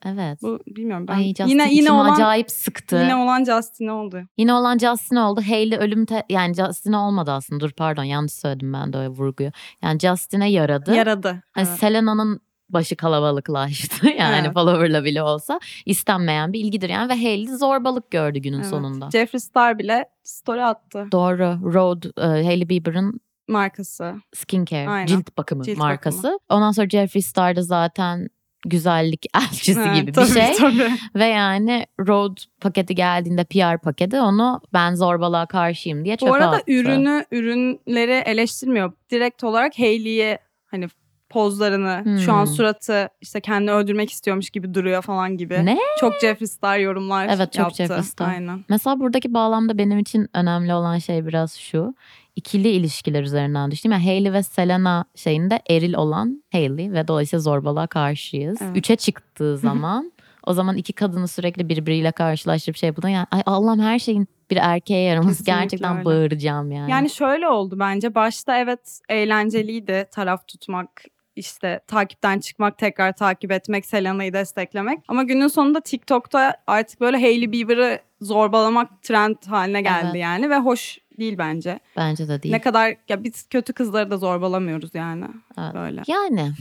Evet. 0.06 0.40
Bu 0.42 0.60
bilmiyorum 0.68 1.08
ben. 1.08 1.14
Ay 1.14 1.28
Justin 1.28 1.46
yine 1.48 1.74
yine 1.74 1.92
olan 1.92 2.14
acayip 2.14 2.52
sıktı. 2.52 2.96
yine 2.96 3.04
Yine, 3.06 3.16
olan 3.16 3.44
Justin 3.44 3.88
oldu. 3.88 4.22
olan 4.52 4.78
Justin 4.78 5.16
oldu. 5.16 5.42
Hailey 5.48 5.78
ölüm 5.80 6.06
te- 6.06 6.24
yani 6.30 6.54
Justin 6.54 6.94
olmadı 6.94 7.32
aslında. 7.32 7.60
Dur 7.60 7.72
pardon 7.72 8.04
yanlış 8.04 8.34
söyledim 8.34 8.74
ben 8.74 8.94
de 8.94 8.98
öyle 8.98 9.10
vurguyu. 9.10 9.52
Yani 9.82 10.00
Justin'e 10.00 10.50
yaradı. 10.52 10.96
Yaradı. 10.96 11.44
Hani 11.52 11.68
Evet. 11.68 11.80
Selena'nın 11.80 12.40
başı 12.70 12.96
kalabalıklaştı. 12.96 14.08
Yani 14.20 14.42
Evet. 14.46 14.54
follower'la 14.54 15.04
bile 15.04 15.24
olsa 15.24 15.60
istenmeyen 15.86 16.54
bir 16.54 16.60
ilgidir 16.60 16.90
yani 16.90 17.10
ve 17.10 17.14
Hailey 17.14 17.48
zorbalık 17.58 18.12
gördü 18.12 18.40
günün 18.40 18.58
Evet. 18.58 18.68
sonunda. 18.70 19.10
Jeffree 19.12 19.40
Star 19.40 19.80
bile 19.80 20.06
story 20.24 20.64
attı 20.64 21.08
Doğru. 21.12 21.74
Road 21.74 22.04
e, 22.18 22.22
Hailey 22.46 22.70
Bieber'ın 22.70 23.20
markası. 23.48 24.16
skincare, 24.36 24.90
Aynen. 24.90 25.06
cilt 25.06 25.38
bakımı 25.38 25.64
Cilt 25.64 25.78
markası. 25.78 26.40
Ondan 26.50 26.72
sonra 26.72 26.90
Jeffree 26.90 27.22
Star 27.22 27.56
da 27.56 27.62
zaten 27.62 28.30
güzellik 28.66 29.26
elçisi 29.36 29.80
Evet, 29.80 29.96
gibi 29.96 30.12
tabii, 30.12 30.26
bir 30.30 30.34
şey. 30.34 30.54
Tabii. 30.58 30.92
Ve 31.16 31.26
yani 31.26 31.86
road 32.08 32.38
paketi 32.62 32.96
geldiğinde 32.96 33.44
PR 33.44 33.78
paketi 33.78 34.20
onu 34.22 34.62
ben 34.74 34.96
zorbalığa 34.96 35.46
karşıyım 35.46 36.06
diye 36.06 36.18
çöpe 36.18 36.30
Bu 36.32 36.36
arada 36.36 36.50
attı. 36.56 36.64
ürünü 36.68 37.26
ürünleri 37.32 38.12
eleştirmiyor. 38.26 38.92
Direkt 39.12 39.44
olarak 39.44 39.80
Hailey'e 39.80 40.40
hani 40.66 40.88
pozlarını, 41.30 42.20
şu 42.20 42.34
an 42.34 42.46
Hmm. 42.46 42.54
suratı 42.54 43.10
işte 43.22 43.42
kendini 43.42 43.72
öldürmek 43.72 44.12
istiyormuş 44.12 44.50
gibi 44.50 44.74
duruyor 44.74 45.02
falan 45.02 45.38
gibi. 45.38 45.66
Ne? 45.66 45.78
Çok 46.00 46.20
Jeffree 46.22 46.48
Star 46.48 46.78
yorumlar 46.78 47.26
Evet, 47.28 47.54
çok 47.54 47.56
yaptı. 47.60 47.76
Jeffree 47.76 48.04
Star. 48.04 48.30
Aynen. 48.30 48.66
Mesela 48.70 49.00
buradaki 49.00 49.34
bağlamda 49.34 49.78
benim 49.78 50.00
için 50.00 50.30
önemli 50.34 50.74
olan 50.74 50.98
şey 50.98 51.26
biraz 51.26 51.56
şu. 51.58 51.96
İkili 52.36 52.68
ilişkiler 52.70 53.24
üzerinden 53.24 53.72
düştüm. 53.72 53.92
Yani 53.92 54.04
Hailey 54.06 54.34
ve 54.34 54.44
Selena 54.44 55.06
şeyinde 55.16 55.60
eril 55.70 55.94
olan 55.94 56.44
Hailey 56.52 56.92
ve 56.92 57.08
dolayısıyla 57.08 57.42
zorbalığa 57.42 57.88
karşıyız. 57.88 58.58
Evet. 58.62 58.78
Üçe 58.78 58.96
çıktığı 58.96 59.58
zaman 59.68 60.12
o 60.46 60.54
zaman 60.54 60.78
iki 60.78 60.94
kadını 60.94 61.28
sürekli 61.28 61.70
birbiriyle 61.70 62.12
karşılaştırıp 62.12 62.78
şey 62.78 62.88
yapıdan 62.88 63.10
yani 63.10 63.28
ay 63.32 63.42
Allah'ım 63.46 63.80
her 63.80 64.00
şeyin 64.00 64.28
bir 64.52 64.58
erkeğe 64.58 65.02
yaraması 65.04 65.30
Kesinlikle 65.38 65.62
gerçekten 65.62 65.94
öyle. 65.96 66.06
bağıracağım 66.06 66.72
yani. 66.72 66.92
Yani 66.92 67.10
şöyle 67.10 67.48
oldu 67.48 67.80
bence. 67.80 68.16
Başta 68.16 68.58
evet 68.58 69.00
eğlenceliydi 69.10 70.08
taraf 70.12 70.48
tutmak, 70.48 71.04
işte 71.40 71.80
takipten 71.88 72.40
çıkmak, 72.40 72.78
tekrar 72.78 73.14
takip 73.14 73.52
etmek, 73.52 73.86
Selena'yı 73.86 74.34
desteklemek. 74.34 75.00
Ama 75.08 75.24
günün 75.24 75.48
sonunda 75.48 75.82
TikTok'ta 75.82 76.58
artık 76.68 77.02
böyle 77.02 77.18
Hailey 77.18 77.52
Bieber'ı 77.52 78.00
zorbalamak 78.22 79.02
trend 79.02 79.36
haline 79.48 79.82
geldi 79.82 80.06
Evet. 80.12 80.22
yani 80.22 80.50
ve 80.50 80.58
hoş 80.58 80.98
değil 81.20 81.38
bence. 81.38 81.80
Bence 81.98 82.28
de 82.28 82.44
değil. 82.44 82.54
Ne 82.54 82.62
kadar 82.62 82.96
ya 83.10 83.24
biz 83.24 83.48
kötü 83.50 83.74
kızları 83.74 84.12
da 84.12 84.18
zorbalamıyoruz 84.18 84.96
yani 84.96 85.26
Evet. 85.60 85.74
böyle. 85.74 86.02
Yani 86.08 86.52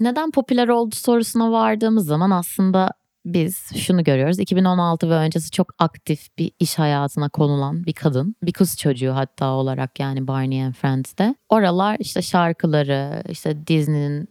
neden 0.00 0.30
popüler 0.30 0.68
oldu 0.68 0.94
sorusuna 0.94 1.52
vardığımız 1.52 2.06
zaman 2.06 2.30
aslında 2.30 2.90
biz 3.34 3.76
şunu 3.76 4.04
görüyoruz. 4.04 4.38
2016 4.38 5.10
ve 5.10 5.14
öncesi 5.14 5.50
çok 5.50 5.74
aktif 5.78 6.38
bir 6.38 6.50
iş 6.58 6.78
hayatına 6.78 7.28
konulan 7.28 7.84
bir 7.86 7.92
kadın. 7.92 8.34
Bir 8.42 8.52
kız 8.52 8.76
çocuğu 8.76 9.14
hatta 9.14 9.46
olarak 9.46 10.00
yani 10.00 10.28
Barney 10.28 10.64
and 10.64 10.74
Friends'te. 10.74 11.34
Oralar 11.48 11.96
işte 12.00 12.22
şarkıları, 12.22 13.22
işte 13.30 13.66
Disney'nin 13.66 14.28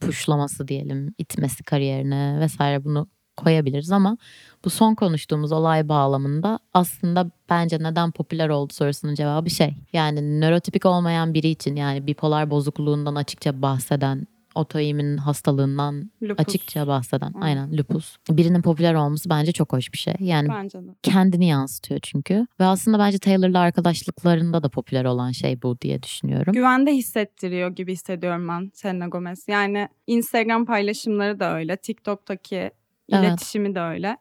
puşlaması 0.00 0.68
diyelim, 0.68 1.14
itmesi 1.18 1.64
kariyerine 1.64 2.40
vesaire 2.40 2.84
bunu 2.84 3.08
koyabiliriz 3.36 3.92
ama 3.92 4.16
bu 4.64 4.70
son 4.70 4.94
konuştuğumuz 4.94 5.52
olay 5.52 5.88
bağlamında 5.88 6.58
aslında 6.74 7.30
bence 7.50 7.78
neden 7.80 8.10
popüler 8.10 8.48
oldu 8.48 8.72
sorusunun 8.72 9.14
cevabı 9.14 9.50
şey. 9.50 9.74
Yani 9.92 10.40
nörotipik 10.40 10.86
olmayan 10.86 11.34
biri 11.34 11.48
için 11.48 11.76
yani 11.76 12.06
bipolar 12.06 12.50
bozukluğundan 12.50 13.14
açıkça 13.14 13.62
bahseden 13.62 14.26
otoimmün 14.54 15.16
hastalığından 15.16 16.10
Lupus. 16.22 16.46
açıkça 16.46 16.86
bahseden 16.86 17.28
Hı. 17.34 17.38
aynen 17.40 17.76
lupus. 17.78 18.16
Birinin 18.30 18.62
popüler 18.62 18.94
olması 18.94 19.30
bence 19.30 19.52
çok 19.52 19.72
hoş 19.72 19.92
bir 19.92 19.98
şey. 19.98 20.14
Yani 20.20 20.48
Bence 20.48 20.78
de. 20.78 20.90
kendini 21.02 21.48
yansıtıyor 21.48 22.00
çünkü. 22.02 22.46
Ve 22.60 22.64
aslında 22.64 22.98
bence 22.98 23.18
Taylor'la 23.18 23.58
arkadaşlıklarında 23.60 24.62
da 24.62 24.68
popüler 24.68 25.04
olan 25.04 25.30
şey 25.32 25.62
bu 25.62 25.80
diye 25.80 26.02
düşünüyorum. 26.02 26.52
Güvende 26.52 26.92
hissettiriyor 26.92 27.70
gibi 27.70 27.92
hissediyorum 27.92 28.48
ben 28.48 28.70
Selena 28.74 29.06
Gomez. 29.08 29.48
Yani 29.48 29.88
Instagram 30.06 30.66
paylaşımları 30.66 31.40
da 31.40 31.54
öyle. 31.56 31.76
TikTok'taki 31.76 32.56
Evet. 33.12 33.28
iletişimi 33.28 33.74
de 33.74 33.80
öyle. 33.80 34.16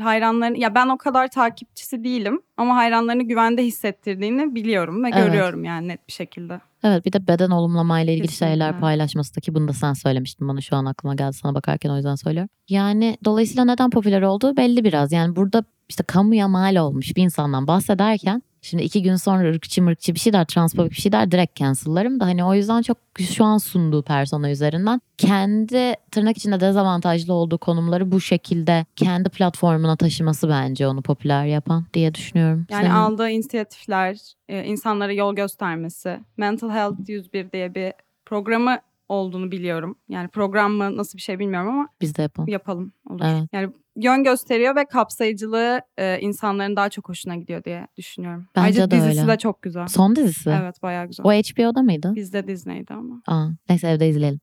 Hayranların 0.00 0.54
ya 0.54 0.74
ben 0.74 0.88
o 0.88 0.98
kadar 0.98 1.28
takipçisi 1.28 2.04
değilim 2.04 2.42
ama 2.56 2.76
hayranlarını 2.76 3.22
güvende 3.22 3.64
hissettirdiğini 3.64 4.54
biliyorum 4.54 5.04
ve 5.04 5.10
Evet. 5.12 5.26
görüyorum 5.26 5.64
yani 5.64 5.88
net 5.88 6.08
bir 6.08 6.12
şekilde. 6.12 6.60
Evet 6.84 7.04
bir 7.04 7.12
de 7.12 7.26
beden 7.26 7.50
olumlamayla 7.50 8.12
ilgili 8.12 8.26
Kesinlikle. 8.28 8.54
şeyler 8.54 8.80
paylaşması 8.80 9.36
da 9.36 9.40
ki 9.40 9.54
bunu 9.54 9.68
da 9.68 9.72
sen 9.72 9.92
söylemiştin 9.92 10.48
bana 10.48 10.60
şu 10.60 10.76
an 10.76 10.84
aklıma 10.84 11.14
geldi 11.14 11.32
sana 11.32 11.54
bakarken 11.54 11.90
o 11.90 11.96
yüzden 11.96 12.14
söylüyorum. 12.14 12.50
Yani 12.68 13.16
dolayısıyla 13.24 13.64
neden 13.64 13.90
popüler 13.90 14.22
olduğu 14.22 14.56
belli 14.56 14.84
biraz. 14.84 15.12
Yani 15.12 15.36
burada 15.36 15.64
işte 15.88 16.02
kamuya 16.04 16.48
mal 16.48 16.76
olmuş 16.76 17.16
bir 17.16 17.22
insandan 17.22 17.66
bahsederken 17.66 18.42
şimdi 18.62 18.82
iki 18.82 19.02
gün 19.02 19.16
sonra 19.16 19.48
ırkçı 19.48 19.82
mırkçı 19.82 20.14
bir 20.14 20.18
şey 20.20 20.32
der, 20.32 20.44
transfobik 20.44 20.90
bir 20.90 20.96
şey 20.96 21.12
der 21.12 21.30
direkt 21.30 21.56
cancel'larım 21.56 22.20
da 22.20 22.26
hani 22.26 22.44
o 22.44 22.54
yüzden 22.54 22.82
çok 22.82 22.98
şu 23.20 23.44
an 23.44 23.58
sunduğu 23.58 24.02
persona 24.02 24.50
üzerinden 24.50 25.00
kendi 25.18 25.94
tırnak 26.10 26.36
içinde 26.36 26.60
dezavantajlı 26.60 27.32
olduğu 27.34 27.58
konumları 27.58 28.12
bu 28.12 28.20
şekilde 28.20 28.86
kendi 28.96 29.28
platformuna 29.28 29.96
taşıması 29.96 30.48
bence 30.48 30.86
onu 30.88 31.02
popüler 31.02 31.44
yapan 31.44 31.84
diye 31.94 32.14
düşünüyorum. 32.14 32.66
Yani 32.70 32.82
Senin- 32.82 32.94
aldığı 32.94 33.30
inisiyatifler, 33.30 34.18
e, 34.48 34.64
insanlara 34.64 35.12
yol 35.12 35.34
göstermesi. 35.34 36.20
Mental 36.36 36.70
Health 36.70 37.08
101 37.08 37.52
diye 37.52 37.74
bir 37.74 37.92
programı 38.26 38.78
olduğunu 39.08 39.50
biliyorum. 39.50 39.98
Yani 40.08 40.28
program 40.28 40.72
mı 40.72 40.96
nasıl 40.96 41.16
bir 41.18 41.22
şey 41.22 41.38
bilmiyorum 41.38 41.68
ama 41.68 41.88
biz 42.00 42.16
de 42.16 42.22
yapalım. 42.22 42.48
yapalım 42.48 42.92
olur. 43.10 43.24
Evet. 43.24 43.48
Yani 43.52 43.72
yön 43.96 44.24
gösteriyor 44.24 44.76
ve 44.76 44.84
kapsayıcılığı 44.84 45.80
e, 45.98 46.20
insanların 46.20 46.76
daha 46.76 46.88
çok 46.88 47.08
hoşuna 47.08 47.36
gidiyor 47.36 47.64
diye 47.64 47.86
düşünüyorum. 47.96 48.46
Bence 48.56 48.64
Ayrıca 48.64 48.90
de 48.90 48.96
dizisi 48.96 49.20
öyle. 49.20 49.32
de 49.32 49.38
çok 49.38 49.62
güzel. 49.62 49.86
Son 49.86 50.16
dizisi. 50.16 50.50
Evet 50.62 50.82
bayağı 50.82 51.06
güzel. 51.06 51.26
O 51.26 51.32
HBO'da 51.32 51.82
mıydı? 51.82 52.12
Bizde 52.14 52.46
Disney'di 52.46 52.94
ama. 52.94 53.22
Aa, 53.26 53.48
neyse 53.68 53.88
evde 53.88 54.08
izleyelim. 54.08 54.40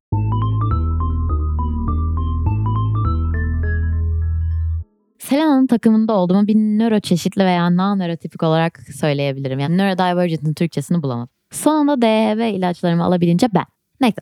Selena'nın 5.19 5.67
takımında 5.67 6.13
olduğumu 6.13 6.47
bir 6.47 6.55
nöroçeşitli 6.55 7.45
veya 7.45 7.67
non-nörotipik 7.67 8.45
olarak 8.45 8.79
söyleyebilirim. 8.99 9.59
Yani 9.59 9.77
neurodivergent'ın 9.77 10.53
Türkçesini 10.53 11.03
bulamadım. 11.03 11.29
Sonunda 11.51 12.01
DHB 12.01 12.55
ilaçlarımı 12.57 13.03
alabilince 13.03 13.47
ben. 13.53 13.65
Neyse. 14.01 14.21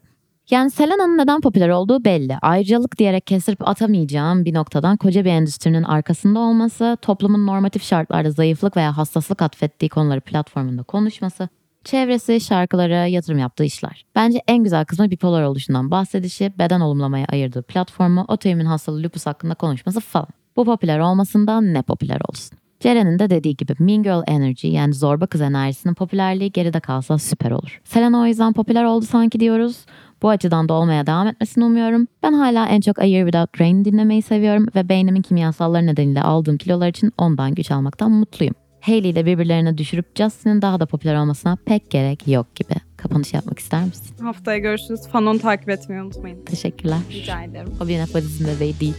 Yani 0.51 0.71
Selena'nın 0.71 1.17
neden 1.17 1.41
popüler 1.41 1.69
olduğu 1.69 2.05
belli. 2.05 2.37
Ayrıcalık 2.41 2.97
diyerek 2.97 3.27
kestirip 3.27 3.67
atamayacağım 3.67 4.45
bir 4.45 4.53
noktadan 4.53 4.97
koca 4.97 5.25
bir 5.25 5.29
endüstrinin 5.29 5.83
arkasında 5.83 6.39
olması, 6.39 6.97
toplumun 7.01 7.47
normatif 7.47 7.83
şartlarda 7.83 8.31
zayıflık 8.31 8.77
veya 8.77 8.97
hassaslık 8.97 9.41
atfettiği 9.41 9.89
konuları 9.89 10.21
platformunda 10.21 10.83
konuşması, 10.83 11.49
çevresi, 11.83 12.41
şarkıları, 12.41 13.09
yatırım 13.09 13.39
yaptığı 13.39 13.63
işler. 13.63 14.05
Bence 14.15 14.41
en 14.47 14.63
güzel 14.63 14.85
kısmı 14.85 15.11
bipolar 15.11 15.43
oluşundan 15.43 15.91
bahsedişi, 15.91 16.53
beden 16.59 16.79
olumlamaya 16.79 17.25
ayırdığı 17.25 17.63
platformu, 17.63 18.25
otoimmün 18.27 18.65
hastalığı 18.65 19.03
lupus 19.03 19.25
hakkında 19.25 19.55
konuşması 19.55 19.99
falan. 19.99 20.27
Bu 20.55 20.65
popüler 20.65 20.99
olmasından 20.99 21.73
ne 21.73 21.81
popüler 21.81 22.21
olsun. 22.29 22.57
Ceren'in 22.79 23.19
de 23.19 23.29
dediği 23.29 23.55
gibi 23.55 23.73
Mean 23.79 24.03
Girl 24.03 24.23
Energy 24.27 24.67
yani 24.67 24.93
zorba 24.93 25.27
kız 25.27 25.41
enerjisinin 25.41 25.93
popülerliği 25.93 26.51
geride 26.51 26.79
kalsa 26.79 27.17
süper 27.17 27.51
olur. 27.51 27.81
Selena 27.83 28.21
o 28.21 28.25
yüzden 28.25 28.53
popüler 28.53 28.83
oldu 28.83 29.05
sanki 29.05 29.39
diyoruz. 29.39 29.85
Bu 30.21 30.29
açıdan 30.29 30.69
da 30.69 30.73
olmaya 30.73 31.07
devam 31.07 31.27
etmesini 31.27 31.65
umuyorum. 31.65 32.07
Ben 32.23 32.33
hala 32.33 32.67
en 32.67 32.81
çok 32.81 32.99
A 32.99 33.03
Year 33.03 33.25
Without 33.25 33.61
Rain 33.61 33.85
dinlemeyi 33.85 34.21
seviyorum 34.21 34.67
ve 34.75 34.89
beynimin 34.89 35.21
kimyasalları 35.21 35.85
nedeniyle 35.85 36.21
aldığım 36.21 36.57
kilolar 36.57 36.87
için 36.87 37.11
ondan 37.17 37.55
güç 37.55 37.71
almaktan 37.71 38.11
mutluyum. 38.11 38.55
Hailey 38.81 39.09
ile 39.11 39.25
birbirlerine 39.25 39.77
düşürüp 39.77 40.17
Justin'in 40.17 40.61
daha 40.61 40.79
da 40.79 40.85
popüler 40.85 41.15
olmasına 41.15 41.57
pek 41.65 41.91
gerek 41.91 42.27
yok 42.27 42.55
gibi. 42.55 42.73
Kapanış 42.97 43.33
yapmak 43.33 43.59
ister 43.59 43.83
misin? 43.83 44.15
Haftaya 44.23 44.57
görüşürüz. 44.57 45.01
Fanon 45.11 45.37
takip 45.37 45.69
etmeyi 45.69 46.01
unutmayın. 46.01 46.45
Teşekkürler. 46.45 46.97
Rica 47.11 47.43
ederim. 47.43 47.73
O 47.83 47.87
bir 47.87 47.99
nefazın 47.99 48.47
bebeği 48.47 48.79
değil. 48.79 48.95